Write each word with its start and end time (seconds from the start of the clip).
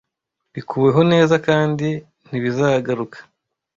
bikuweho 0.55 1.01
neza 1.11 1.35
kandi 1.47 1.87
ntibizagaruka 2.27 3.17